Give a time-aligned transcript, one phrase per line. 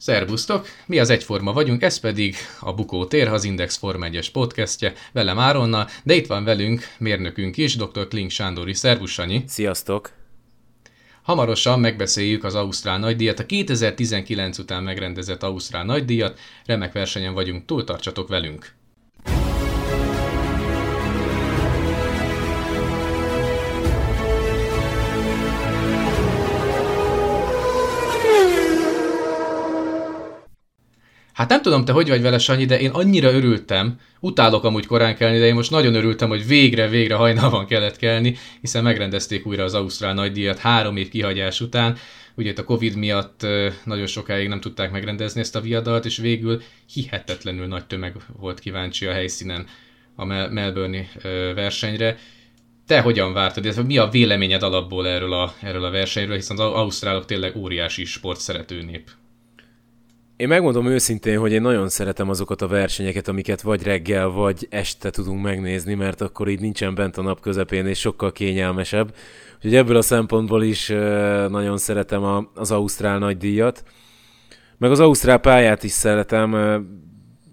[0.00, 0.66] Szervusztok!
[0.86, 5.38] Mi az Egyforma vagyunk, ez pedig a Bukó Tér, az Index Forma 1 podcastje, velem
[5.38, 8.08] Áronnal, de itt van velünk mérnökünk is, dr.
[8.08, 8.78] Klink Sándor is.
[8.78, 9.44] Szervusz, Sanyi!
[9.46, 10.12] Sziasztok!
[11.22, 18.28] Hamarosan megbeszéljük az Ausztrál nagydíjat, a 2019 után megrendezett Ausztrál nagydíjat, remek versenyen vagyunk, túltartsatok
[18.28, 18.79] velünk!
[31.40, 35.16] Hát nem tudom, te hogy vagy vele, Sanyi, de én annyira örültem, utálok amúgy korán
[35.16, 39.64] kelni, de én most nagyon örültem, hogy végre, végre hajnalban kellett kelni, hiszen megrendezték újra
[39.64, 41.96] az Ausztrál nagydíjat három év kihagyás után.
[42.34, 43.46] Ugye itt a Covid miatt
[43.84, 49.06] nagyon sokáig nem tudták megrendezni ezt a viadalt, és végül hihetetlenül nagy tömeg volt kíváncsi
[49.06, 49.66] a helyszínen
[50.16, 51.08] a Melbourne
[51.54, 52.18] versenyre.
[52.86, 56.72] Te hogyan vártad, illetve mi a véleményed alapból erről a, erről a versenyről, hiszen az
[56.72, 59.10] ausztrálok tényleg óriási sportszerető nép.
[60.40, 65.10] Én megmondom őszintén, hogy én nagyon szeretem azokat a versenyeket, amiket vagy reggel, vagy este
[65.10, 69.14] tudunk megnézni, mert akkor így nincsen bent a nap közepén, és sokkal kényelmesebb.
[69.56, 70.88] Úgyhogy ebből a szempontból is
[71.48, 73.84] nagyon szeretem az Ausztrál nagydíjat.
[74.78, 76.56] Meg az Ausztrál pályát is szeretem.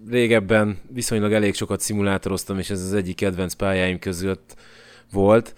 [0.08, 4.54] Régebben viszonylag elég sokat szimulátoroztam, és ez az egyik kedvenc pályáim között
[5.12, 5.54] volt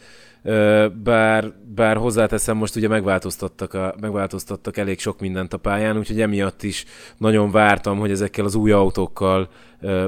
[1.02, 6.62] bár, bár hozzáteszem, most ugye megváltoztattak, a, megváltoztattak elég sok mindent a pályán, úgyhogy emiatt
[6.62, 6.84] is
[7.16, 9.48] nagyon vártam, hogy ezekkel az új autókkal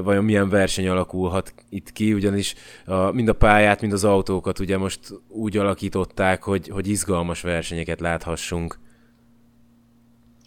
[0.03, 4.77] vajon milyen verseny alakulhat itt ki, ugyanis a, mind a pályát, mind az autókat ugye
[4.77, 8.79] most úgy alakították, hogy, hogy izgalmas versenyeket láthassunk.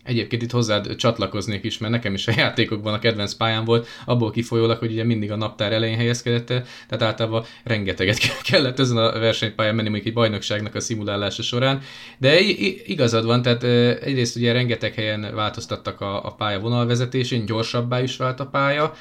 [0.06, 4.30] Egyébként itt hozzád csatlakoznék is, mert nekem is a játékokban a kedvenc pályán volt, abból
[4.30, 9.18] kifolyólag, hogy ugye mindig a naptár elején helyezkedett el, tehát általában rengeteget kellett ezen a
[9.18, 11.80] versenypályán menni, mondjuk egy bajnokságnak a szimulálása során.
[12.18, 12.40] De
[12.86, 13.62] igazad van, tehát
[14.02, 18.94] egyrészt ugye rengeteg helyen változtattak a, a pálya vonalvezetésén, gyorsabbá is vált a pálya,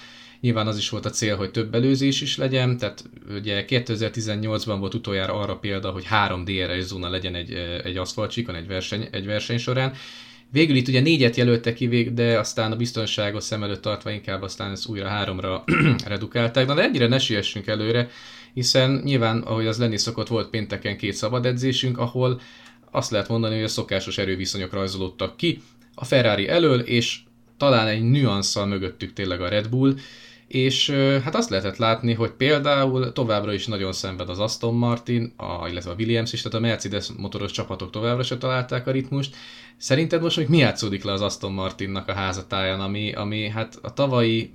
[0.45, 4.93] Nyilván az is volt a cél, hogy több előzés is legyen, tehát ugye 2018-ban volt
[4.93, 9.57] utoljára arra példa, hogy három DRS zóna legyen egy, egy aszfaltcsíkon egy verseny, egy verseny
[9.57, 9.93] során,
[10.51, 14.72] Végül itt ugye négyet jelöltek ki, de aztán a biztonságos szem előtt tartva inkább aztán
[14.72, 15.63] ezt újra háromra
[16.07, 16.67] redukálták.
[16.67, 18.09] Na de ennyire ne siessünk előre,
[18.53, 22.41] hiszen nyilván, ahogy az lenni szokott, volt pénteken két szabad edzésünk, ahol
[22.91, 25.61] azt lehet mondani, hogy a szokásos erőviszonyok rajzolódtak ki,
[25.95, 27.19] a Ferrari elől, és
[27.57, 29.95] talán egy nüanszal mögöttük tényleg a Red Bull,
[30.47, 30.89] és
[31.23, 35.91] hát azt lehetett látni, hogy például továbbra is nagyon szenved az Aston Martin, a, illetve
[35.91, 39.35] a Williams is, tehát a Mercedes motoros csapatok továbbra se találták a ritmust.
[39.78, 43.94] Szerinted most hogy mi játszódik le az Aston Martinnak a házatáján, ami, ami hát a
[43.94, 44.51] tavalyi,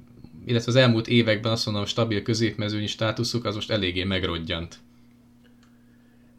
[0.47, 4.79] illetve az elmúlt években azt mondom stabil középmezőnyi státuszuk az most eléggé megrodjant.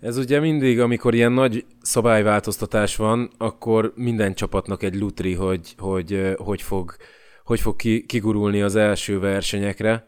[0.02, 6.34] Ez ugye mindig, amikor ilyen nagy szabályváltoztatás van, akkor minden csapatnak egy lutri, hogy hogy,
[6.38, 6.96] hogy fog
[7.44, 7.76] hogy fog
[8.06, 10.08] kigurulni az első versenyekre.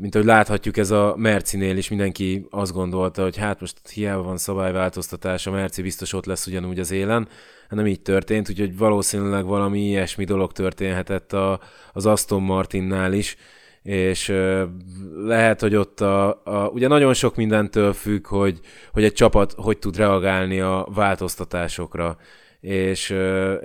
[0.00, 4.36] Mint ahogy láthatjuk, ez a Mercinél is mindenki azt gondolta, hogy hát most hiába van
[4.36, 7.28] szabályváltoztatás, a Merci biztos ott lesz ugyanúgy az élen.
[7.68, 11.60] Hát nem így történt, úgyhogy valószínűleg valami ilyesmi dolog történhetett a,
[11.92, 13.36] az Aston Martinnál is,
[13.82, 14.32] és
[15.16, 18.60] lehet, hogy ott a, a, ugye nagyon sok mindentől függ, hogy,
[18.92, 22.16] hogy egy csapat hogy tud reagálni a változtatásokra
[22.66, 23.14] és,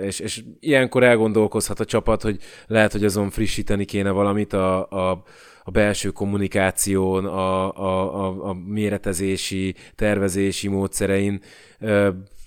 [0.02, 5.24] és, és ilyenkor elgondolkozhat a csapat, hogy lehet, hogy azon frissíteni kéne valamit a, a,
[5.64, 11.42] a belső kommunikáción, a, a, a, a méretezési, tervezési módszerein.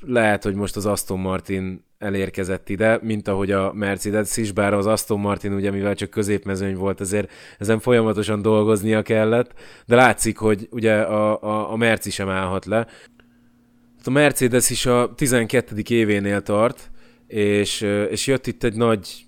[0.00, 4.86] Lehet, hogy most az Aston Martin elérkezett ide, mint ahogy a Mercedes is, bár az
[4.86, 9.52] Aston Martin ugye, mivel csak középmezőny volt, ezért ezen folyamatosan dolgoznia kellett,
[9.86, 12.86] de látszik, hogy ugye a, a, a Merci sem állhat le.
[14.06, 15.82] A Mercedes is a 12.
[15.88, 16.90] événél tart,
[17.26, 17.80] és,
[18.10, 19.26] és jött itt egy nagy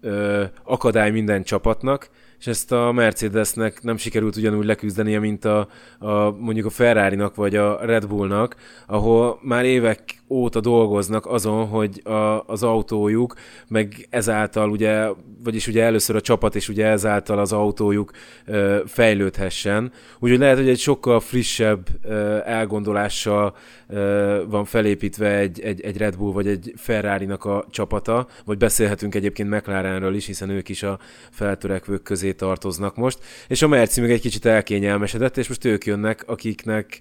[0.00, 5.68] ö, akadály minden csapatnak, és ezt a Mercedesnek nem sikerült ugyanúgy leküzdenie, mint a,
[5.98, 8.56] a mondjuk a Ferrari-nak vagy a Red Bullnak,
[8.86, 13.34] ahol már évek óta dolgoznak azon, hogy a, az autójuk,
[13.68, 15.08] meg ezáltal ugye,
[15.44, 18.10] vagyis ugye először a csapat, és ugye ezáltal az autójuk
[18.44, 19.92] ö, fejlődhessen.
[20.18, 23.56] Úgyhogy lehet, hogy egy sokkal frissebb ö, elgondolással
[23.88, 29.14] ö, van felépítve egy, egy, egy Red Bull vagy egy Ferrari-nak a csapata, vagy beszélhetünk
[29.14, 30.98] egyébként McLarenről is, hiszen ők is a
[31.30, 33.18] feltörekvők közé tartoznak most,
[33.48, 36.98] és a Merci meg egy kicsit elkényelmesedett, és most ők jönnek, akiknek,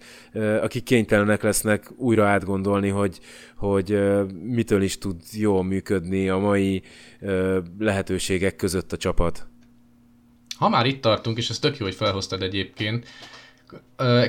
[0.61, 3.19] akik kénytelenek lesznek újra átgondolni, hogy,
[3.56, 4.00] hogy
[4.44, 6.81] mitől is tud jól működni a mai
[7.80, 9.48] lehetőségek között a csapat.
[10.57, 13.07] Ha már itt tartunk, és ez tök jó, hogy felhoztad egyébként,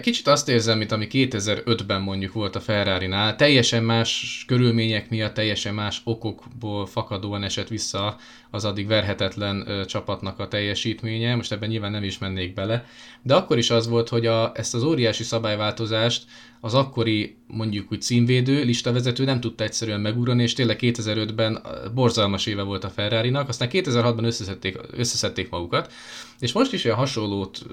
[0.00, 5.74] Kicsit azt érzem, mint ami 2005-ben mondjuk volt a Ferrari-nál, teljesen más körülmények miatt, teljesen
[5.74, 8.16] más okokból fakadóan esett vissza
[8.50, 12.84] az addig verhetetlen csapatnak a teljesítménye, most ebben nyilván nem is mennék bele,
[13.22, 16.24] de akkor is az volt, hogy a, ezt az óriási szabályváltozást
[16.60, 21.62] az akkori mondjuk úgy címvédő, listavezető nem tudta egyszerűen megugrani, és tényleg 2005-ben
[21.94, 25.92] borzalmas éve volt a Ferrari-nak, aztán 2006-ban összeszedték, összeszedték magukat,
[26.38, 27.66] és most is olyan hasonlót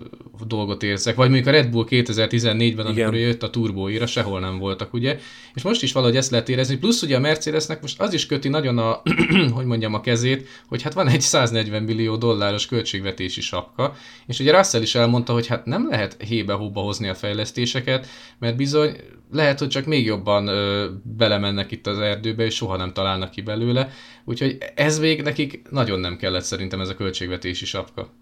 [0.48, 3.28] dolgot érzek, vagy mondjuk a Red Bull 2014-ben, amikor Igen.
[3.28, 5.20] jött a turbóira, sehol nem voltak, ugye,
[5.54, 8.50] és most is valahogy ezt lehet érezni, plusz ugye a Mercedesnek most az is köti
[8.50, 9.02] nagyon a,
[9.56, 13.96] hogy mondjam, a kezét, hogy hát van egy 140 millió dolláros költségvetési sapka,
[14.28, 18.08] és ugye Russell is elmondta, hogy hát nem lehet hébe-hóba hozni a fejlesztéseket,
[18.40, 18.98] mert bizony
[19.32, 23.42] lehet, hogy csak még jobban ö, belemennek itt az erdőbe, és soha nem találnak ki
[23.42, 23.90] belőle,
[24.26, 28.14] úgyhogy ez még nekik nagyon nem kellett szerintem ez a költségvetési sapka.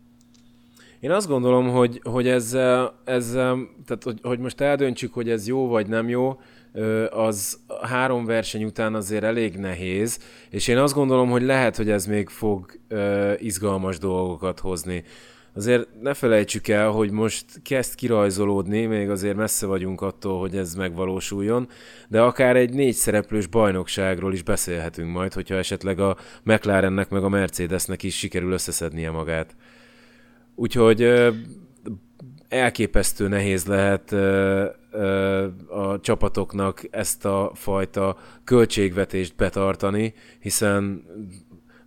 [1.00, 2.54] Én azt gondolom, hogy, hogy ez,
[3.04, 6.40] ez tehát hogy, hogy most eldöntsük, hogy ez jó vagy nem jó,
[7.10, 10.20] az három verseny után azért elég nehéz,
[10.50, 12.72] és én azt gondolom, hogy lehet, hogy ez még fog
[13.38, 15.04] izgalmas dolgokat hozni.
[15.56, 20.74] Azért ne felejtsük el, hogy most kezd kirajzolódni, még azért messze vagyunk attól, hogy ez
[20.74, 21.68] megvalósuljon,
[22.08, 27.30] de akár egy négy szereplős bajnokságról is beszélhetünk majd, hogyha esetleg a McLarennek meg a
[27.30, 29.56] Mercedesnek is sikerül összeszednie magát.
[30.56, 31.14] Úgyhogy
[32.48, 34.12] elképesztő nehéz lehet
[35.70, 41.06] a csapatoknak ezt a fajta költségvetést betartani, hiszen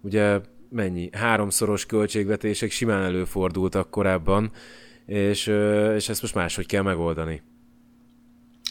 [0.01, 1.09] ugye mennyi?
[1.13, 4.53] Háromszoros költségvetések simán előfordultak korábban,
[5.07, 5.47] és,
[5.97, 7.43] és ezt most máshogy kell megoldani.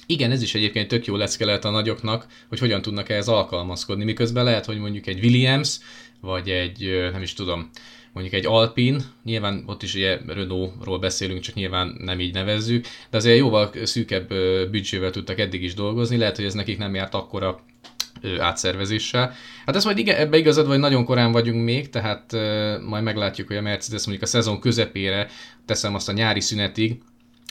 [0.06, 4.44] Igen, ez is egyébként tök jó leszkelet a nagyoknak, hogy hogyan tudnak ehhez alkalmazkodni, miközben
[4.44, 5.80] lehet, hogy mondjuk egy Williams,
[6.22, 7.70] vagy egy, nem is tudom,
[8.20, 13.18] mondjuk egy Alpin, nyilván ott is ugye Renault-ról beszélünk, csak nyilván nem így nevezzük, de
[13.18, 14.34] azért jóval szűkebb
[14.72, 17.60] büdzsével tudtak eddig is dolgozni, lehet, hogy ez nekik nem járt akkora
[18.40, 19.34] átszervezéssel.
[19.66, 22.32] Hát ez majd igen, ebbe igazad, vagy nagyon korán vagyunk még, tehát
[22.88, 25.28] majd meglátjuk, hogy a Mercedes mondjuk a szezon közepére,
[25.66, 27.02] teszem azt a nyári szünetig,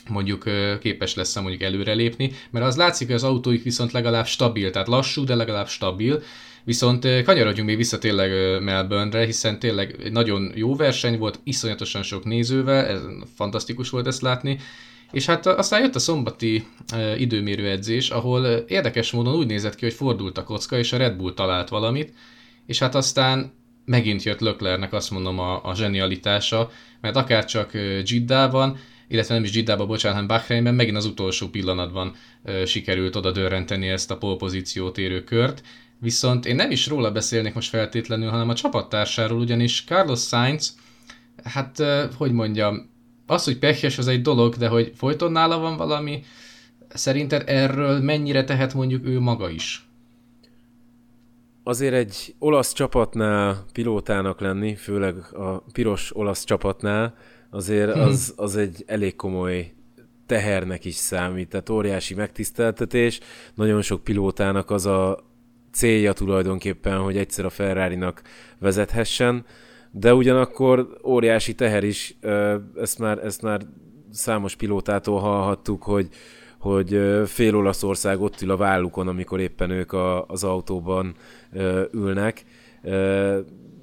[0.09, 0.45] mondjuk
[0.81, 5.25] képes lesz mondjuk előrelépni, mert az látszik, hogy az autóik viszont legalább stabil, tehát lassú,
[5.25, 6.23] de legalább stabil,
[6.67, 8.31] Viszont kanyarodjunk még vissza tényleg
[8.63, 13.01] Melbourne-re, hiszen tényleg egy nagyon jó verseny volt, iszonyatosan sok nézővel, ez
[13.35, 14.59] fantasztikus volt ezt látni,
[15.13, 19.85] és hát aztán jött a szombati e, időmérő edzés, ahol érdekes módon úgy nézett ki,
[19.85, 22.13] hogy fordult a kocka, és a Red Bull talált valamit,
[22.67, 23.53] és hát aztán
[23.85, 26.71] megint jött Löklernek azt mondom a, a zsenialitása,
[27.01, 27.71] mert akár csak
[28.05, 28.79] Jiddában,
[29.09, 32.15] illetve nem is Jiddában, bocsánat, hanem Bahreinben megint az utolsó pillanatban
[32.45, 35.63] e, sikerült oda dörrenteni ezt a polpozíciót érő kört,
[36.01, 40.77] Viszont én nem is róla beszélnék most feltétlenül, hanem a csapattársáról, ugyanis Carlos Sainz,
[41.45, 41.83] hát
[42.17, 42.91] hogy mondjam,
[43.27, 46.23] az, hogy pekhes, az egy dolog, de hogy folyton nála van valami,
[46.89, 49.89] szerinted erről mennyire tehet mondjuk ő maga is?
[51.63, 57.15] Azért egy olasz csapatnál pilótának lenni, főleg a piros olasz csapatnál,
[57.51, 58.05] azért mhm.
[58.05, 59.73] az, az egy elég komoly
[60.27, 63.21] tehernek is számít, tehát óriási megtiszteltetés.
[63.55, 65.25] Nagyon sok pilótának az a
[65.77, 68.23] célja tulajdonképpen, hogy egyszer a Ferrari-nak
[68.59, 69.45] vezethessen,
[69.91, 72.17] de ugyanakkor óriási teher is,
[72.81, 73.61] ezt már, ezt már
[74.11, 76.09] számos pilótától hallhattuk, hogy,
[76.59, 81.15] hogy fél Olaszország ott ül a vállukon, amikor éppen ők a, az autóban
[81.93, 82.45] ülnek.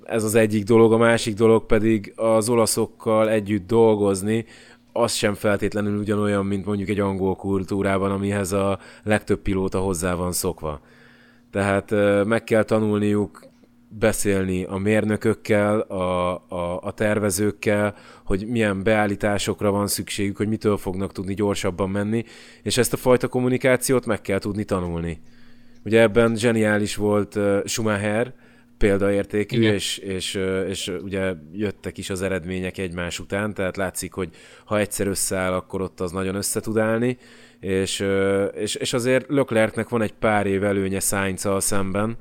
[0.03, 4.45] Ez az egyik dolog, a másik dolog pedig az olaszokkal együtt dolgozni,
[4.93, 10.31] az sem feltétlenül ugyanolyan, mint mondjuk egy angol kultúrában, amihez a legtöbb pilóta hozzá van
[10.31, 10.81] szokva.
[11.53, 11.91] Tehát
[12.25, 13.45] meg kell tanulniuk
[13.89, 17.95] beszélni a mérnökökkel, a, a, a tervezőkkel,
[18.25, 22.23] hogy milyen beállításokra van szükségük, hogy mitől fognak tudni gyorsabban menni,
[22.63, 25.21] és ezt a fajta kommunikációt meg kell tudni tanulni.
[25.85, 28.33] Ugye ebben zseniális volt Schumacher,
[28.77, 34.29] példaértékű, és, és, és ugye jöttek is az eredmények egymás után, tehát látszik, hogy
[34.65, 37.17] ha egyszer összeáll, akkor ott az nagyon össze tud állni,
[37.63, 38.05] és,
[38.55, 42.17] és, és azért Leclercnek van egy pár év előnye sainz szemben,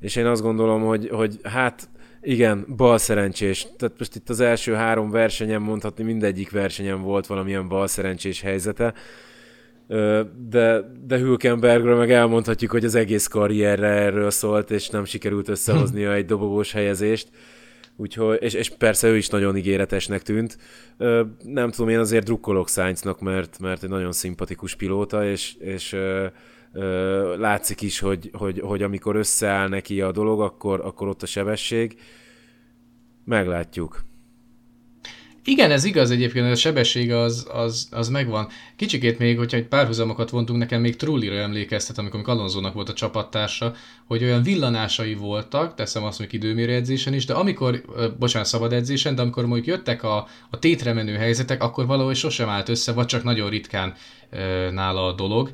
[0.00, 1.88] és én azt gondolom, hogy, hogy hát
[2.22, 3.66] igen, bal szerencsés.
[3.76, 8.94] Tehát most itt az első három versenyen mondhatni, mindegyik versenyen volt valamilyen bal szerencsés helyzete,
[10.48, 16.12] de, de Hülkenbergről meg elmondhatjuk, hogy az egész karrierre erről szólt, és nem sikerült összehoznia
[16.12, 17.28] egy dobogós helyezést.
[18.00, 20.58] Úgyhogy, és, és persze ő is nagyon ígéretesnek tűnt.
[21.44, 25.96] Nem tudom, én azért drukkolok Sainznak, mert, mert egy nagyon szimpatikus pilóta, és, és
[27.36, 32.00] látszik is, hogy, hogy, hogy amikor összeáll neki a dolog, akkor, akkor ott a sebesség.
[33.24, 34.04] Meglátjuk.
[35.48, 38.48] Igen, ez igaz egyébként, a sebesség az, az, az megvan.
[38.76, 43.74] Kicsikét még, hogyha egy párhuzamokat vontunk, nekem még Trullira emlékeztet, amikor Alonzónak volt a csapattársa,
[44.06, 47.82] hogy olyan villanásai voltak, teszem azt még időmérő edzésen is, de amikor,
[48.18, 52.48] bocsánat, szabad edzésen, de amikor mondjuk jöttek a, a tétre menő helyzetek, akkor valahogy sosem
[52.48, 53.94] állt össze, vagy csak nagyon ritkán
[54.30, 55.50] e, nála a dolog.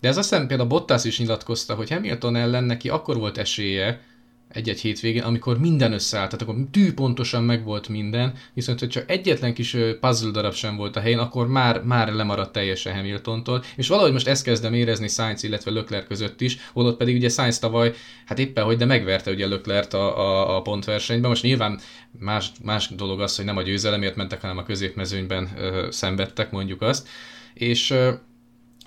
[0.00, 4.00] De ez azt hiszem például Bottas is nyilatkozta, hogy Hamilton ellen neki akkor volt esélye,
[4.48, 9.54] egy-egy hétvégén, amikor minden összeállt, tehát akkor tű pontosan megvolt minden, viszont hogy csak egyetlen
[9.54, 14.12] kis puzzle darab sem volt a helyén, akkor már, már lemaradt teljesen Hamiltontól, és valahogy
[14.12, 17.92] most ezt kezdem érezni Sainz, illetve Lökler között is, holott pedig ugye Sainz tavaly,
[18.26, 21.80] hát éppen hogy, de megverte ugye Löklert a, a, a pontversenyben, most nyilván
[22.18, 26.82] más, más dolog az, hogy nem a győzelemért mentek, hanem a középmezőnyben ö, szenvedtek, mondjuk
[26.82, 27.08] azt,
[27.54, 28.12] és ö,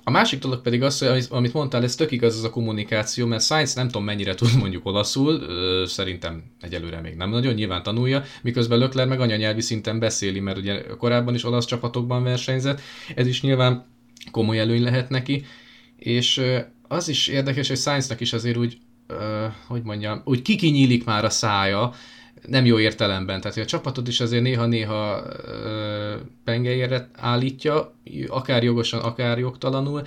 [0.10, 3.44] a másik dolog pedig az, hogy amit mondtál, ez tök igaz az a kommunikáció, mert
[3.44, 5.42] Science nem tudom mennyire tud mondjuk olaszul,
[5.86, 10.82] szerintem egyelőre még nem nagyon, nyilván tanulja, miközben Lökler meg anyanyelvi szinten beszéli, mert ugye
[10.98, 12.82] korábban is olasz csapatokban versenyzett,
[13.16, 13.86] ez is nyilván
[14.32, 15.46] komoly előny lehet neki,
[15.98, 16.42] és
[16.88, 18.78] az is érdekes, hogy Science-nak is azért úgy,
[19.68, 21.94] hogy mondjam, úgy kikinyílik már a szája,
[22.48, 23.42] nem jó értelemben.
[23.42, 25.24] Tehát a csapatot is azért néha-néha
[26.44, 27.96] pengelyére állítja,
[28.28, 30.02] akár jogosan, akár jogtalanul,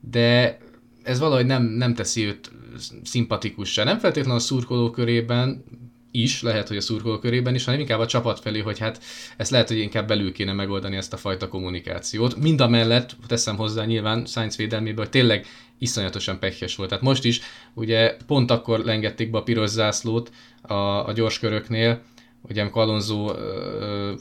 [0.00, 0.58] de
[1.02, 2.52] ez valahogy nem, nem teszi őt
[3.02, 3.84] szimpatikussá.
[3.84, 5.64] Nem feltétlenül a szurkoló körében
[6.22, 9.02] is, lehet, hogy a szurkoló körében is, hanem inkább a csapat felé, hogy hát
[9.36, 12.36] ezt lehet, hogy inkább belül kéne megoldani ezt a fajta kommunikációt.
[12.36, 15.46] Mind a mellett teszem hozzá nyilván Science védelméből, hogy tényleg
[15.78, 16.88] iszonyatosan pekhes volt.
[16.88, 17.40] Tehát most is
[17.74, 20.30] ugye pont akkor lengették be a piros zászlót
[20.62, 22.02] a, a gyorsköröknél,
[22.42, 23.34] ugye amikor Alonso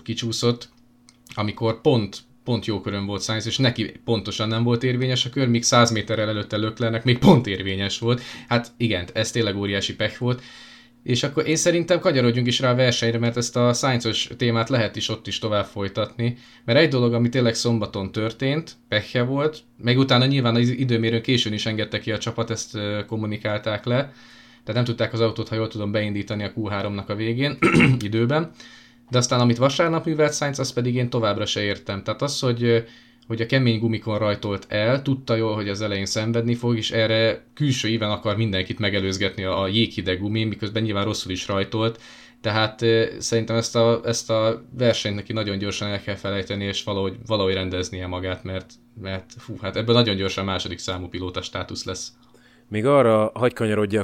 [0.04, 0.70] kicsúszott,
[1.36, 5.48] amikor pont pont jó körön volt Sainz, és neki pontosan nem volt érvényes a kör,
[5.48, 8.22] míg 100 méterrel előtte Löklernek még pont érvényes volt.
[8.48, 10.42] Hát igen, ez tényleg óriási pech volt.
[11.04, 14.96] És akkor én szerintem kanyarodjunk is rá a versenyre, mert ezt a science témát lehet
[14.96, 16.38] is ott is tovább folytatni.
[16.66, 21.54] Mert egy dolog, ami tényleg szombaton történt, pekje volt, meg utána nyilván az időmérőn későn
[21.54, 22.78] is engedte ki a csapat, ezt
[23.08, 24.14] kommunikálták le.
[24.64, 27.58] Tehát nem tudták az autót, ha jól tudom, beindítani a Q3-nak a végén,
[28.00, 28.52] időben.
[29.10, 32.04] De aztán amit vasárnap művelt Sainz, azt pedig én továbbra se értem.
[32.04, 32.86] Tehát az, hogy
[33.28, 37.46] hogy a kemény gumikon rajtolt el, tudta jól, hogy az elején szenvedni fog, és erre
[37.54, 42.00] külső éven akar mindenkit megelőzgetni a jéghideg gumin, miközben nyilván rosszul is rajtolt,
[42.42, 42.86] tehát
[43.20, 47.54] szerintem ezt a, ezt a versenyt neki nagyon gyorsan el kell felejteni, és valahogy, valahogy
[47.54, 52.12] rendeznie magát, mert, mert fú, hát ebből nagyon gyorsan második számú pilóta státusz lesz.
[52.68, 53.54] Még arra hagy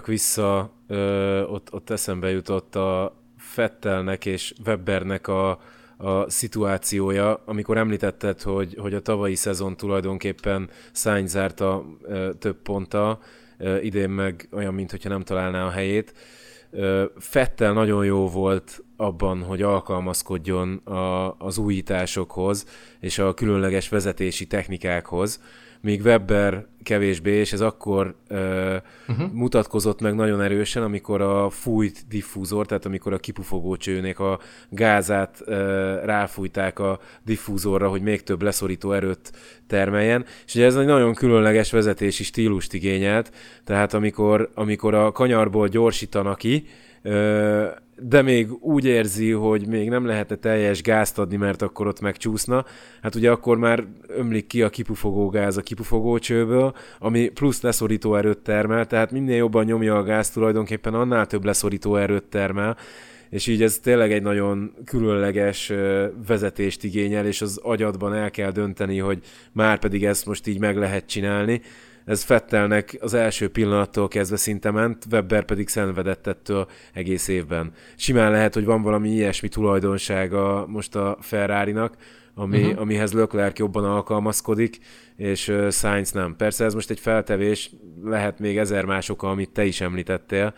[0.05, 5.59] vissza, ö, ott, ott eszembe jutott a Fettelnek és Webbernek a,
[5.97, 13.19] a szituációja, amikor említetted, hogy, hogy a tavalyi szezon tulajdonképpen Sainz zárta e, több ponta,
[13.57, 16.13] e, idén meg olyan, mintha nem találná a helyét.
[16.71, 22.65] E, Fettel nagyon jó volt abban, hogy alkalmazkodjon a, az újításokhoz
[22.99, 25.41] és a különleges vezetési technikákhoz,
[25.83, 28.37] míg Webber kevésbé, és ez akkor uh,
[29.07, 29.31] uh-huh.
[29.31, 35.41] mutatkozott meg nagyon erősen, amikor a fújt diffúzor, tehát amikor a kipufogó csőnek a gázát
[35.45, 35.55] uh,
[36.05, 39.31] ráfújták a diffúzorra, hogy még több leszorító erőt
[39.67, 43.31] termeljen, és ugye ez egy nagyon különleges vezetési stílust igényelt,
[43.63, 46.65] tehát amikor, amikor a kanyarból gyorsítanak ki,
[47.97, 52.65] de még úgy érzi, hogy még nem lehetne teljes gázt adni, mert akkor ott megcsúszna,
[53.01, 58.15] hát ugye akkor már ömlik ki a kipufogó gáz a kipufogó csőből, ami plusz leszorító
[58.15, 62.77] erőt termel, tehát minél jobban nyomja a gáz tulajdonképpen annál több leszorító erőt termel,
[63.29, 65.73] és így ez tényleg egy nagyon különleges
[66.27, 69.19] vezetést igényel, és az agyadban el kell dönteni, hogy
[69.51, 71.61] már pedig ezt most így meg lehet csinálni,
[72.05, 77.71] ez Fettelnek az első pillanattól kezdve szinte ment, Webber pedig szenvedett ettől egész évben.
[77.95, 81.95] Simán lehet, hogy van valami ilyesmi tulajdonsága most a Ferrari-nak,
[82.35, 82.81] ami, uh-huh.
[82.81, 84.77] amihez Leclerc jobban alkalmazkodik,
[85.15, 86.35] és uh, Sainz nem.
[86.35, 87.71] Persze ez most egy feltevés,
[88.03, 90.53] lehet még ezer más oka, amit te is említettél,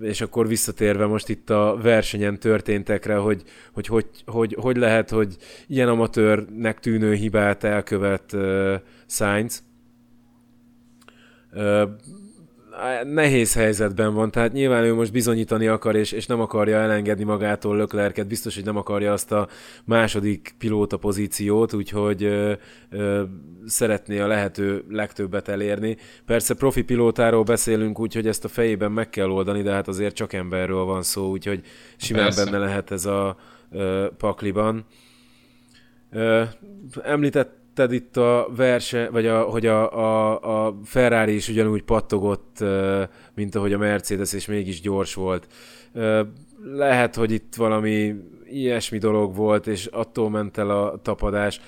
[0.00, 5.36] és akkor visszatérve most itt a versenyen történtekre, hogy hogy, hogy, hogy, hogy lehet, hogy
[5.66, 8.74] ilyen amatőrnek tűnő hibát elkövet uh,
[9.06, 9.62] Sainz.
[13.04, 17.76] Nehéz helyzetben van, tehát nyilván ő most bizonyítani akar, és, és nem akarja elengedni magától
[17.76, 19.48] Löklerket, biztos, hogy nem akarja azt a
[19.84, 22.52] második pilóta pozíciót, úgyhogy ö,
[22.90, 23.22] ö,
[23.66, 25.96] szeretné a lehető legtöbbet elérni.
[26.26, 30.32] Persze profi pilótáról beszélünk, úgyhogy ezt a fejében meg kell oldani, de hát azért csak
[30.32, 31.60] emberről van szó, úgyhogy
[31.96, 32.44] simán Persze.
[32.44, 33.36] benne lehet ez a
[33.70, 34.84] ö, pakliban.
[36.10, 36.42] Ö,
[37.02, 42.64] említett említetted itt a verse, vagy a, hogy a, a, a Ferrari is ugyanúgy pattogott,
[43.34, 45.46] mint ahogy a Mercedes, és mégis gyors volt.
[46.74, 51.60] Lehet, hogy itt valami ilyesmi dolog volt, és attól ment el a tapadás.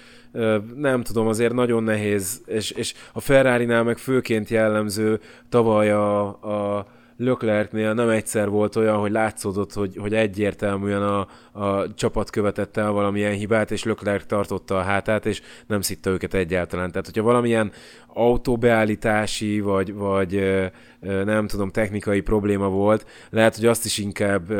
[0.75, 6.87] Nem tudom, azért nagyon nehéz, és, és a Ferrari-nál meg főként jellemző tavaly a, a
[7.23, 12.91] Löklerknél nem egyszer volt olyan, hogy látszódott, hogy, hogy egyértelműen a, a csapat követett el
[12.91, 16.91] valamilyen hibát, és Löklerk tartotta a hátát, és nem szitta őket egyáltalán.
[16.91, 17.73] Tehát, hogyha valamilyen
[18.07, 20.61] autóbeállítási, vagy, vagy
[21.01, 24.51] nem tudom, technikai probléma volt, lehet, hogy azt is inkább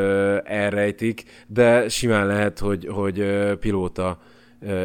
[0.43, 3.25] elrejtik, de simán lehet, hogy, hogy
[3.59, 4.19] pilóta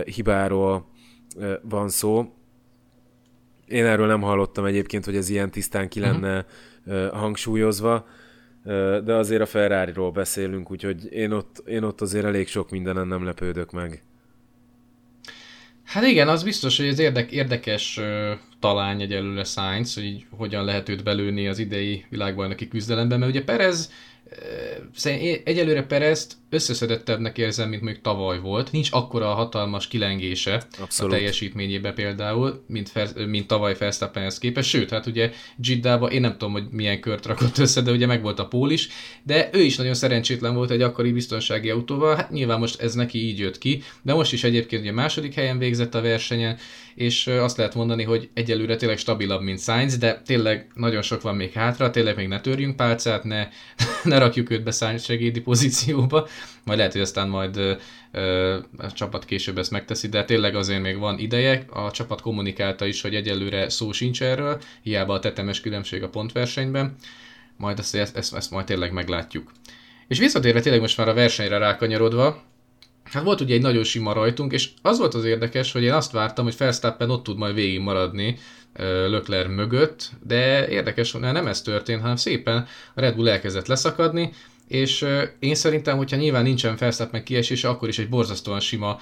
[0.05, 0.87] hibáról
[1.63, 2.33] van szó.
[3.67, 6.51] Én erről nem hallottam egyébként, hogy ez ilyen tisztán ki lenne uh-huh
[7.13, 8.07] hangsúlyozva,
[9.05, 13.25] de azért a Ferrari-ról beszélünk, úgyhogy én ott, én ott azért elég sok mindenen nem
[13.25, 14.03] lepődök meg.
[15.85, 18.31] Hát igen, az biztos, hogy ez érdek, érdekes uh,
[18.61, 23.91] talány egyelőre Sainz, hogy hogyan lehet őt belőni az idei világbajnoki küzdelemben, mert ugye Perez
[24.95, 28.73] Szerintem egyelőre Perezt összeszedettebbnek érzem, mint mondjuk tavaly volt.
[28.73, 31.13] Nincs akkora a hatalmas kilengése Abszolút.
[31.13, 34.69] a teljesítményében például, mint, fer, mint tavaly Verstappenhez képest.
[34.69, 38.23] Sőt, hát ugye Giddába én nem tudom, hogy milyen kört rakott össze, de ugye meg
[38.23, 38.89] volt a pól is,
[39.23, 42.15] de ő is nagyon szerencsétlen volt egy akkori biztonsági autóval.
[42.17, 45.59] Hát nyilván most ez neki így jött ki, de most is egyébként ugye második helyen
[45.59, 46.59] végzett a versenyen,
[46.99, 51.37] és azt lehet mondani, hogy egyelőre tényleg stabilabb, mint Sainz, de tényleg nagyon sok van
[51.37, 53.49] még hátra, tényleg még ne törjünk pálcát, ne,
[54.03, 56.29] ne rakjuk őt be Sainz segédi pozícióba,
[56.65, 57.57] majd lehet, hogy aztán majd
[58.11, 62.87] ö, a csapat később ezt megteszi, de tényleg azért még van ideje, a csapat kommunikálta
[62.87, 66.95] is, hogy egyelőre szó sincs erről, hiába a tetemes különbség a pontversenyben,
[67.57, 69.53] majd ezt, ezt, ezt, ezt majd tényleg meglátjuk.
[70.09, 72.47] És visszatérve tényleg most már a versenyre rákanyarodva,
[73.13, 76.13] Hát volt ugye egy nagyon sima rajtunk, és az volt az érdekes, hogy én azt
[76.13, 78.39] vártam, hogy Verstappen ott tud majd végig maradni
[78.79, 84.33] Lökler mögött, de érdekes, hogy nem ez történt, hanem szépen a Red Bull elkezdett leszakadni,
[84.69, 85.07] és
[85.39, 88.99] én szerintem, hogyha nyilván nincsen Verstappen kiesése, akkor is egy borzasztóan sima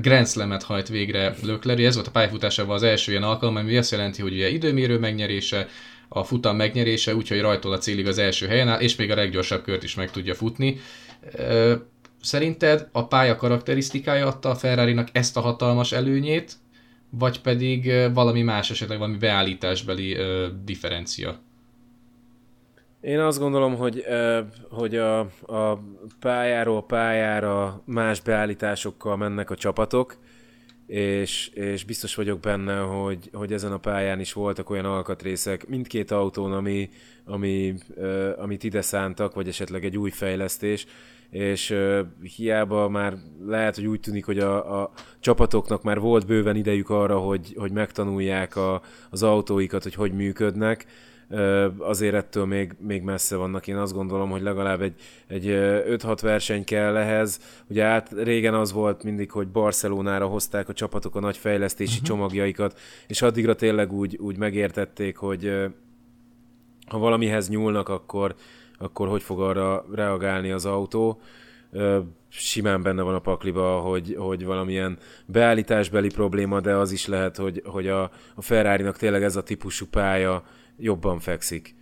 [0.00, 1.78] Grand Slam-et hajt végre Lökler.
[1.78, 5.68] Ez volt a pályafutásában az első ilyen alkalom, ami azt jelenti, hogy ugye időmérő megnyerése,
[6.08, 9.62] a futam megnyerése, úgyhogy rajtól a célig az első helyen áll, és még a leggyorsabb
[9.62, 10.80] kört is meg tudja futni
[12.22, 16.52] Szerinted a pálya karakterisztikája adta a ferrari ezt a hatalmas előnyét,
[17.10, 20.16] vagy pedig valami más, esetleg valami beállításbeli
[20.64, 21.40] differencia?
[23.02, 24.04] Én azt gondolom, hogy,
[24.70, 25.78] hogy a, a
[26.20, 30.16] pályáról pályára más beállításokkal mennek a csapatok,
[30.86, 36.10] és, és biztos vagyok benne, hogy, hogy ezen a pályán is voltak olyan alkatrészek mindkét
[36.10, 36.88] autón, ami,
[37.24, 37.74] ami,
[38.36, 40.86] amit ide szántak, vagy esetleg egy új fejlesztés,
[41.30, 41.74] és
[42.36, 43.14] hiába már
[43.46, 47.72] lehet, hogy úgy tűnik, hogy a, a csapatoknak már volt bőven idejük arra, hogy, hogy
[47.72, 50.86] megtanulják a, az autóikat, hogy hogy működnek,
[51.78, 53.66] azért ettől még, még messze vannak.
[53.66, 54.94] Én azt gondolom, hogy legalább egy,
[55.26, 57.40] egy 5-6 verseny kell ehhez.
[57.68, 62.06] Ugye át régen az volt mindig, hogy Barcelonára hozták a csapatok a nagy fejlesztési uh-huh.
[62.06, 65.52] csomagjaikat, és addigra tényleg úgy, úgy megértették, hogy
[66.86, 68.34] ha valamihez nyúlnak, akkor,
[68.78, 71.20] akkor hogy fog arra reagálni az autó.
[72.28, 77.62] Simán benne van a pakliba, hogy, hogy valamilyen beállításbeli probléma, de az is lehet, hogy,
[77.64, 78.02] hogy a,
[78.34, 80.42] a Ferrari-nak tényleg ez a típusú pálya
[80.78, 81.74] jobban fekszik.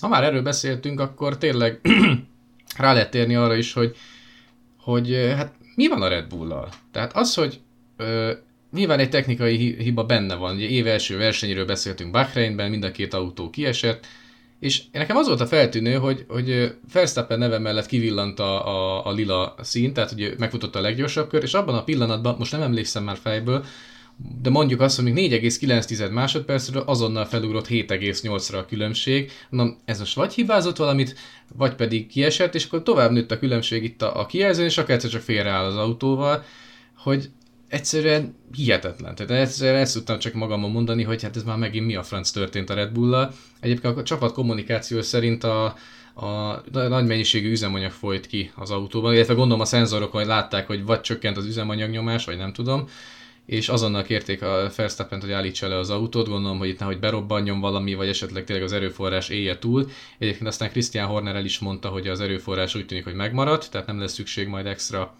[0.00, 1.80] Ha már erről beszéltünk, akkor tényleg
[2.76, 3.96] rá lehet térni arra is, hogy,
[4.76, 6.68] hogy hát mi van a Red Bull-lal?
[6.92, 7.60] Tehát az, hogy
[7.96, 8.32] ö,
[8.72, 13.14] nyilván egy technikai hiba benne van, ugye év első versenyről beszéltünk Bahreinben, mind a két
[13.14, 14.06] autó kiesett,
[14.60, 19.12] és nekem az volt a feltűnő, hogy, hogy Verstappen neve mellett kivillant a, a, a
[19.12, 23.04] lila szín, tehát hogy megfutotta a leggyorsabb kör, és abban a pillanatban, most nem emlékszem
[23.04, 23.64] már fejből,
[24.42, 29.30] de mondjuk azt, hogy még 4,9 másodpercről azonnal felugrott 7,8-ra a különbség.
[29.50, 31.14] Na, ez most vagy hibázott valamit,
[31.56, 34.90] vagy pedig kiesett, és akkor tovább nőtt a különbség itt a, a kijelzőn, és akkor
[34.90, 36.44] egyszer csak félreáll az autóval,
[36.96, 37.30] hogy
[37.68, 39.14] egyszerűen hihetetlen.
[39.14, 42.30] Tehát egyszerűen ezt tudtam csak magamon mondani, hogy hát ez már megint mi a franc
[42.30, 43.32] történt a Red Bull-lal.
[43.60, 45.64] Egyébként a csapat kommunikáció szerint a,
[46.14, 51.00] a nagy mennyiségű üzemanyag folyt ki az autóban, illetve gondolom a szenzorokon látták, hogy vagy
[51.00, 52.88] csökkent az üzemanyagnyomás, vagy nem tudom,
[53.48, 57.60] és azonnal kérték a Verstappen-t, hogy állítsa le az autót, gondolom, hogy itt nehogy berobbanjon
[57.60, 59.90] valami, vagy esetleg tényleg az erőforrás élje túl.
[60.18, 63.86] Egyébként aztán Christian Horner el is mondta, hogy az erőforrás úgy tűnik, hogy megmaradt, tehát
[63.86, 65.14] nem lesz szükség majd extra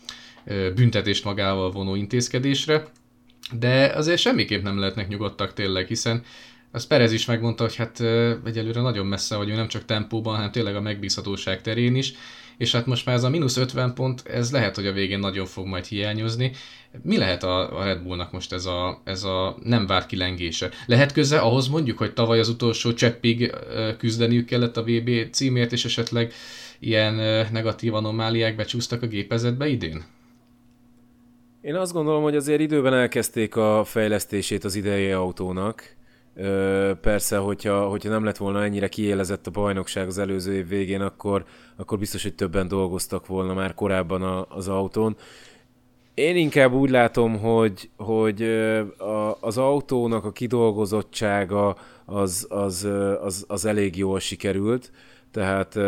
[0.75, 2.87] büntetést magával vonó intézkedésre,
[3.53, 6.23] de azért semmiképp nem lehetnek nyugodtak tényleg, hiszen
[6.73, 8.01] az Perez is megmondta, hogy hát
[8.45, 12.13] egyelőre nagyon messze vagyunk, nem csak tempóban, hanem tényleg a megbízhatóság terén is,
[12.59, 15.47] és hát most már ez a mínusz 50 pont, ez lehet, hogy a végén nagyon
[15.47, 16.53] fog majd hiányozni.
[17.03, 20.71] Mi lehet a, Red Bullnak most ez a, ez a nem várt kilengése?
[20.87, 23.55] Lehet köze ahhoz mondjuk, hogy tavaly az utolsó cseppig
[23.99, 26.33] küzdeniük kellett a VB címért, és esetleg
[26.79, 27.15] ilyen
[27.53, 30.05] negatív anomáliák becsúsztak a gépezetbe idén?
[31.61, 35.97] Én azt gondolom, hogy azért időben elkezdték a fejlesztését az idei autónak.
[37.01, 41.45] Persze, hogyha, hogyha nem lett volna ennyire kiélezett a bajnokság az előző év végén, akkor,
[41.77, 45.17] akkor biztos, hogy többen dolgoztak volna már korábban a, az autón.
[46.15, 48.43] Én inkább úgy látom, hogy, hogy
[48.99, 52.89] a, az autónak a kidolgozottsága az, az,
[53.21, 54.93] az, az elég jól sikerült,
[55.31, 55.79] tehát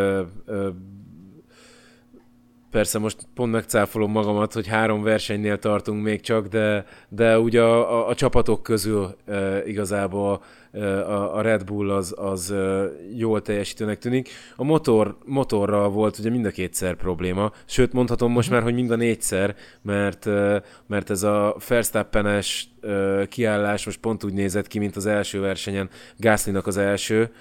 [2.71, 7.99] persze most pont megcáfolom magamat, hogy három versenynél tartunk még csak, de, de ugye a,
[7.99, 10.79] a, a csapatok közül e, igazából e,
[11.09, 14.29] a, a Red Bull az, az e, jól teljesítőnek tűnik.
[14.55, 18.91] A motor, motorral volt ugye mind a kétszer probléma, sőt mondhatom most már, hogy mind
[18.91, 24.79] a négyszer, mert, e, mert ez a Verstappenes e, kiállás most pont úgy nézett ki,
[24.79, 27.31] mint az első versenyen, Gaslynak az első.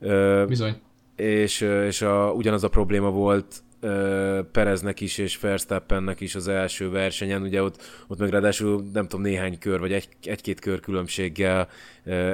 [0.00, 0.80] E, Bizony.
[1.16, 3.63] És, és a, ugyanaz a probléma volt
[4.52, 9.24] Pereznek is és Verstappennek is az első versenyen, ugye ott, ott meg ráadásul nem tudom,
[9.24, 11.68] néhány kör, vagy egy, egy-két kör különbséggel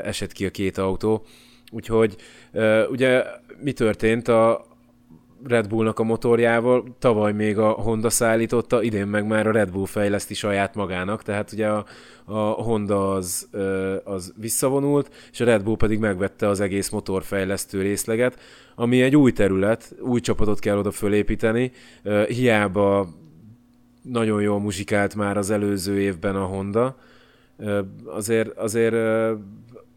[0.02, 1.24] esett ki a két autó.
[1.70, 2.16] Úgyhogy
[2.90, 3.24] ugye
[3.62, 4.28] mi történt?
[4.28, 4.69] A,
[5.44, 9.86] Red Bullnak a motorjával, tavaly még a Honda szállította, idén meg már a Red Bull
[9.86, 11.84] fejleszti saját magának, tehát ugye a,
[12.24, 13.48] a Honda az,
[14.04, 18.38] az visszavonult, és a Red Bull pedig megvette az egész motorfejlesztő részleget,
[18.74, 21.72] ami egy új terület, új csapatot kell oda fölépíteni,
[22.28, 23.08] hiába
[24.02, 26.96] nagyon jól muzsikált már az előző évben a Honda,
[28.04, 28.94] azért, azért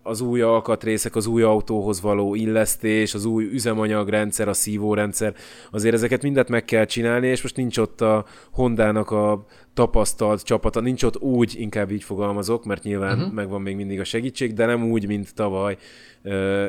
[0.04, 5.36] az új alkatrészek, az új autóhoz való illesztés, az új üzemanyagrendszer, a szívórendszer,
[5.72, 10.80] azért ezeket mindet meg kell csinálni, és most nincs ott a Hondának a tapasztalt csapata,
[10.80, 13.34] nincs ott úgy, inkább így fogalmazok, mert nyilván uh-huh.
[13.34, 15.78] megvan még mindig a segítség, de nem úgy, mint tavaly,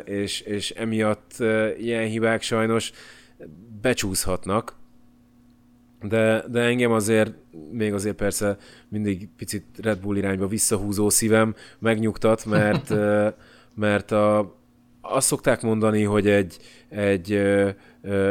[0.04, 1.32] és, és emiatt
[1.78, 2.92] ilyen hibák sajnos
[3.80, 4.76] becsúszhatnak,
[6.08, 7.32] de, de engem azért,
[7.72, 8.56] még azért persze
[8.88, 12.94] mindig picit Red Bull irányba visszahúzó szívem megnyugtat, mert,
[13.74, 14.56] mert a,
[15.00, 16.56] azt szokták mondani, hogy egy,
[16.88, 17.42] egy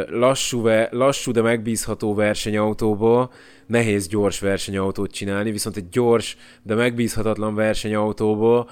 [0.08, 3.32] lassú, lassú, de megbízható versenyautóból
[3.66, 8.70] nehéz gyors versenyautót csinálni, viszont egy gyors, de megbízhatatlan versenyautóból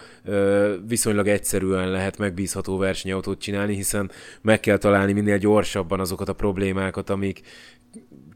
[0.88, 4.12] viszonylag egyszerűen lehet megbízható versenyautót csinálni, hiszen
[4.42, 7.42] meg kell találni minél gyorsabban azokat a problémákat, amik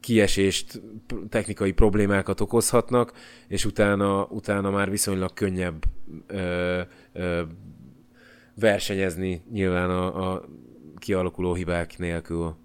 [0.06, 0.82] kiesést,
[1.30, 3.12] technikai problémákat okozhatnak,
[3.48, 5.84] és utána, utána már viszonylag könnyebb
[6.28, 6.82] ö,
[7.14, 7.42] ö,
[8.56, 10.46] versenyezni nyilván a, a
[10.98, 12.56] kialakuló hibák nélkül.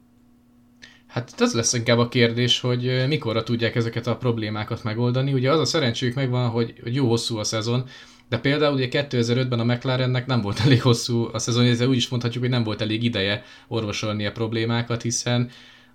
[1.07, 5.33] Hát ez lesz inkább a kérdés, hogy mikorra tudják ezeket a problémákat megoldani.
[5.33, 7.85] Ugye az a szerencséjük megvan, hogy, hogy jó hosszú a szezon,
[8.29, 12.09] de például ugye 2005-ben a McLarennek nem volt elég hosszú a szezon, ezzel úgy is
[12.09, 15.51] mondhatjuk, hogy nem volt elég ideje orvosolni a problémákat, hiszen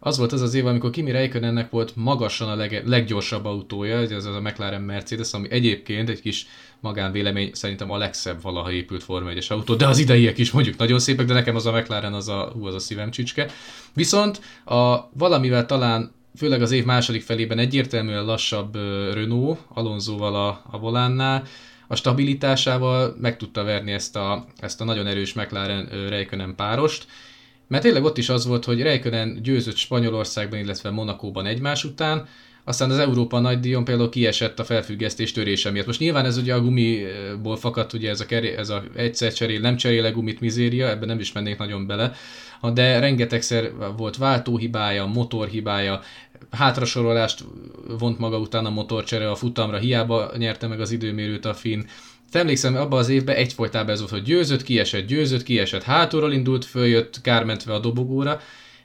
[0.06, 4.12] az volt az az év, amikor Kimi Räikkönennek volt magasan a leg, leggyorsabb autója, ez
[4.12, 6.48] az a McLaren Mercedes, ami egyébként egy kis
[6.80, 11.00] magánvélemény szerintem a legszebb valaha épült Forma 1 autó, de az ideiek is mondjuk nagyon
[11.00, 13.50] szépek, de nekem az a McLaren az a, hú, az a szívem csicske.
[13.94, 18.76] Viszont a, valamivel talán főleg az év második felében egyértelműen lassabb
[19.14, 21.44] Renault, Alonsoval a, a volánnál,
[21.88, 27.06] a stabilitásával meg tudta verni ezt a, ezt a nagyon erős McLaren Räikkönen párost,
[27.68, 32.28] mert tényleg ott is az volt, hogy Räikkönen győzött Spanyolországban, illetve Monakóban egymás után,
[32.68, 35.86] aztán az Európa nagydíjon például kiesett a felfüggesztés törése miatt.
[35.86, 39.60] Most nyilván ez ugye a gumiból fakadt, ugye ez a, keré, ez a egyszer cserél,
[39.60, 42.14] nem cseréle gumit mizéria, ebben nem is mennék nagyon bele,
[42.74, 46.02] de rengetegszer volt váltóhibája, motorhibája,
[46.52, 47.44] hátrasorolást
[48.00, 51.82] vont maga után a motorcsere a futamra, hiába nyerte meg az időmérőt a Finn,
[52.32, 56.66] te emlékszem, abban az évben egyfolytában ez volt, hogy győzött, kiesett, győzött, kiesett, hátulról indult,
[56.66, 58.42] följött, kármentve a dobogóra,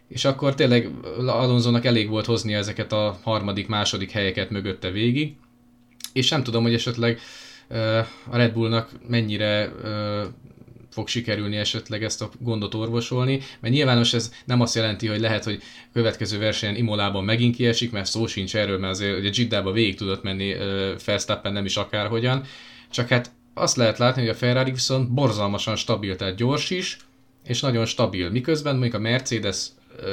[0.08, 0.90] és akkor tényleg
[1.26, 5.34] Alonsonak elég volt hozni ezeket a harmadik, második helyeket mögötte végig.
[6.12, 7.20] és nem tudom, hogy esetleg
[8.30, 9.72] a Red Bullnak mennyire
[10.90, 15.44] fog sikerülni esetleg ezt a gondot orvosolni, mert nyilvános ez nem azt jelenti, hogy lehet,
[15.44, 19.96] hogy következő versenyen Imolában megint kiesik, mert szó sincs erről, mert azért ugye Jiddába végig
[19.96, 20.54] tudott menni
[21.04, 22.44] Verstappen nem is akárhogyan,
[22.90, 26.96] csak hát azt lehet látni, hogy a Ferrari viszont borzalmasan stabil, tehát gyors is,
[27.44, 28.30] és nagyon stabil.
[28.30, 29.66] Miközben mondjuk a Mercedes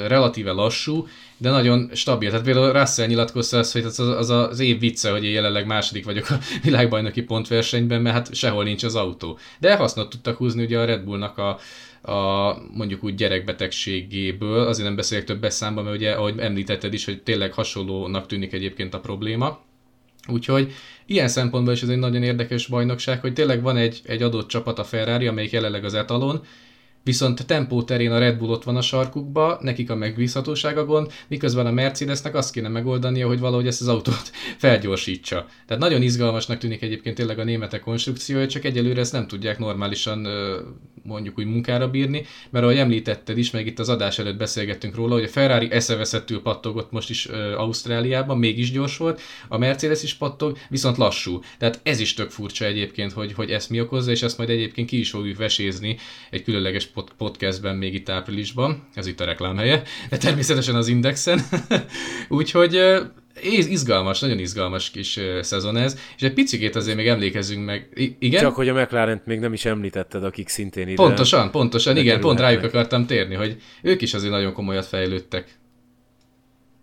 [0.08, 2.30] relatíve lassú, de nagyon stabil.
[2.30, 6.06] Tehát például Russell nyilatkozta azt, hogy az, az az év vicce, hogy én jelenleg második
[6.06, 9.38] vagyok a világbajnoki pontversenyben, mert hát sehol nincs az autó.
[9.60, 11.60] De hasznot tudtak húzni ugye a Red Bullnak a,
[12.12, 17.22] a mondjuk úgy gyerekbetegségéből, azért nem beszélek több számba, mert ugye, ahogy említetted is, hogy
[17.22, 19.66] tényleg hasonlónak tűnik egyébként a probléma.
[20.28, 20.74] Úgyhogy
[21.06, 24.80] ilyen szempontból is ez egy nagyon érdekes bajnokság, hogy tényleg van egy, egy adott csapat
[24.80, 26.44] a Ferrari, amelyik jelenleg az etalon,
[27.08, 31.12] Viszont tempó terén a Red Bull ott van a sarkukba, nekik a megbízhatóság a gond,
[31.28, 35.46] miközben a Mercedesnek azt kéne megoldania, hogy valahogy ezt az autót felgyorsítsa.
[35.67, 40.28] Tehát nagyon izgalmasnak tűnik egyébként tényleg a németek konstrukciója, csak egyelőre ezt nem tudják normálisan
[41.08, 45.13] mondjuk úgy munkára bírni, mert ahogy említetted is, meg itt az adás előtt beszélgettünk róla,
[45.13, 50.58] hogy a Ferrari eszeveszettül pattogott most is Ausztráliában, mégis gyors volt, a Mercedes is pattog,
[50.70, 51.39] viszont lassú.
[51.58, 54.88] Tehát ez is tök furcsa egyébként, hogy, hogy ezt mi okozza, és ezt majd egyébként
[54.88, 55.98] ki is fogjuk vesézni
[56.30, 56.86] egy különleges
[57.17, 61.39] podcastben még itt áprilisban, ez itt a reklámhelye, de természetesen az Indexen.
[62.29, 62.81] Úgyhogy
[63.69, 67.89] izgalmas, nagyon izgalmas kis szezon ez, és egy picikét azért még emlékezzünk meg.
[67.95, 68.41] I- igen?
[68.41, 72.39] Csak hogy a mclaren még nem is említetted, akik szintén ide Pontosan, pontosan, igen, pont
[72.39, 75.57] rájuk akartam térni, hogy ők is azért nagyon komolyat fejlődtek.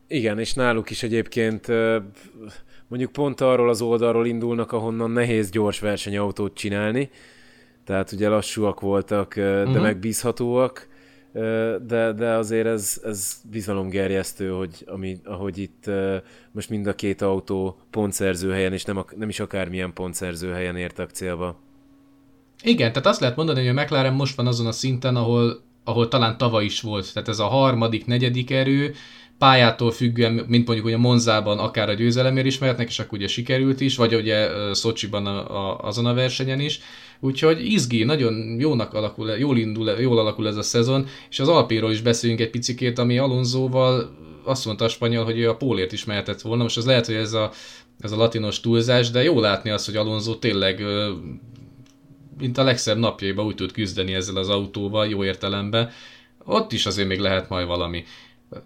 [0.09, 1.67] Igen, és náluk is egyébként
[2.89, 7.11] mondjuk pont arról az oldalról indulnak, ahonnan nehéz gyors versenyautót csinálni,
[7.85, 9.83] tehát ugye lassúak voltak, de uh-huh.
[9.83, 10.89] megbízhatóak,
[11.87, 15.91] de, de azért ez, ez bizalomgerjesztő, hogy ami, ahogy itt
[16.53, 21.11] most mind a két autó pontszerző helyen, és nem, nem is akármilyen pontszerző helyen értek
[21.11, 21.61] célba.
[22.63, 26.09] Igen, tehát azt lehet mondani, hogy a McLaren most van azon a szinten, ahol, ahol
[26.09, 27.13] talán tavaly is volt.
[27.13, 28.95] Tehát ez a harmadik, negyedik erő,
[29.39, 33.81] pályától függően, mint mondjuk ugye Monzában akár a győzelemért is mehetnek, és akkor ugye sikerült
[33.81, 36.81] is, vagy ugye Szocsiban a, a, azon a versenyen is.
[37.25, 41.91] Úgyhogy izgi, nagyon jónak alakul, jól, indul, jól alakul ez a szezon, és az Alpéról
[41.91, 46.05] is beszéljünk egy picikét, ami Alonsoval azt mondta a spanyol, hogy ő a pólért is
[46.05, 46.63] mehetett volna.
[46.63, 47.51] Most az lehet, hogy ez a,
[48.01, 50.83] ez a latinos túlzás, de jó látni azt, hogy Alonso tényleg
[52.39, 55.91] mint a legszebb napjaiban úgy tud küzdeni ezzel az autóval, jó értelemben.
[56.45, 58.05] Ott is azért még lehet majd valami.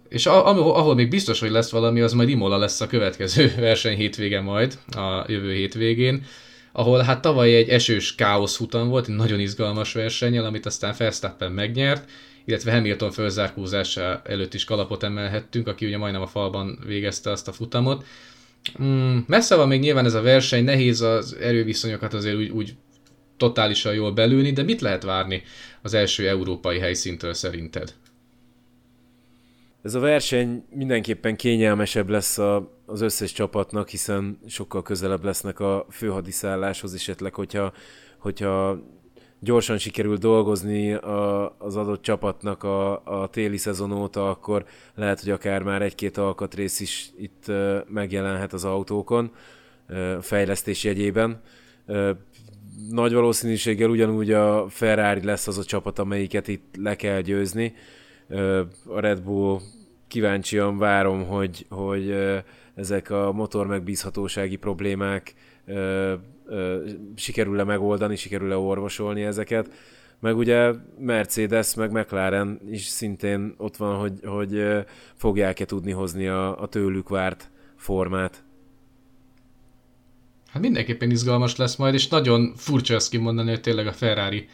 [0.09, 4.41] És ahol még biztos, hogy lesz valami, az majd Imola lesz a következő verseny hétvége
[4.41, 6.23] majd, a jövő hétvégén,
[6.71, 11.51] ahol hát tavaly egy esős káosz futam volt, egy nagyon izgalmas versennyel, amit aztán Verstappen
[11.51, 12.09] megnyert,
[12.45, 17.51] illetve Hamilton fölzárkózása előtt is kalapot emelhettünk, aki ugye majdnem a falban végezte azt a
[17.51, 18.05] futamot.
[18.83, 22.73] Mm, messze van még nyilván ez a verseny, nehéz az erőviszonyokat azért úgy, úgy
[23.37, 25.43] totálisan jól belülni, de mit lehet várni
[25.81, 27.93] az első európai helyszíntől szerinted?
[29.81, 35.85] Ez a verseny mindenképpen kényelmesebb lesz a, az összes csapatnak, hiszen sokkal közelebb lesznek a
[35.89, 37.73] főhadiszálláshoz, esetleg, hogyha,
[38.17, 38.79] hogyha
[39.39, 44.65] gyorsan sikerül dolgozni a, az adott csapatnak a, a téli szezon óta, akkor
[44.95, 47.45] lehet, hogy akár már egy-két alkatrész is itt
[47.87, 49.31] megjelenhet az autókon
[50.21, 51.41] fejlesztés jegyében.
[52.89, 57.73] Nagy valószínűséggel ugyanúgy a Ferrari lesz az a csapat, amelyiket itt le kell győzni.
[58.85, 59.59] A Red Bull
[60.07, 62.15] kíváncsian várom, hogy, hogy
[62.75, 65.33] ezek a motor megbízhatósági problémák
[67.15, 69.71] sikerül-e megoldani, sikerül-e orvosolni ezeket.
[70.19, 74.63] Meg ugye Mercedes, meg McLaren is szintén ott van, hogy, hogy
[75.15, 78.43] fogják-e tudni hozni a, a tőlük várt formát.
[80.47, 84.47] Hát mindenképpen izgalmas lesz majd, és nagyon furcsa ezt kimondani, hogy tényleg a Ferrari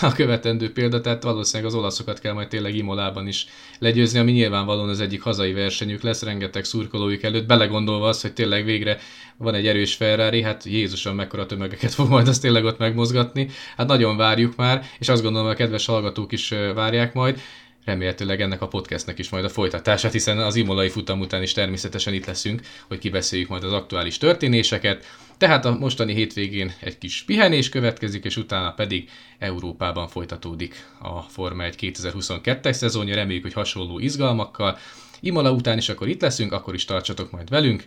[0.00, 3.46] a követendő példa, tehát valószínűleg az olaszokat kell majd tényleg Imolában is
[3.78, 8.64] legyőzni, ami nyilvánvalóan az egyik hazai versenyük lesz, rengeteg szurkolójuk előtt, belegondolva az, hogy tényleg
[8.64, 8.98] végre
[9.36, 13.86] van egy erős Ferrari, hát Jézuson mekkora tömegeket fog majd azt tényleg ott megmozgatni, hát
[13.86, 17.40] nagyon várjuk már, és azt gondolom, a kedves hallgatók is várják majd,
[17.84, 22.14] remélhetőleg ennek a podcastnek is majd a folytatását, hiszen az imolai futam után is természetesen
[22.14, 25.04] itt leszünk, hogy kibeszéljük majd az aktuális történéseket.
[25.36, 31.64] Tehát a mostani hétvégén egy kis pihenés következik, és utána pedig Európában folytatódik a Forma
[31.64, 34.78] 1 2022-es szezonja, reméljük, hogy hasonló izgalmakkal.
[35.20, 37.86] Imola után is akkor itt leszünk, akkor is tartsatok majd velünk.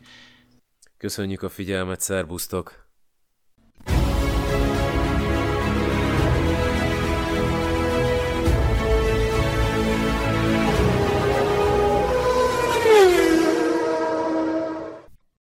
[0.97, 2.84] Köszönjük a figyelmet, szerbusztok!